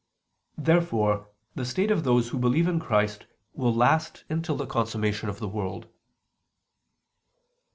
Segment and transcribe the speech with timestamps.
[0.57, 5.37] Therefore the state of those who believe in Christ will last until the consummation of
[5.37, 5.89] the world.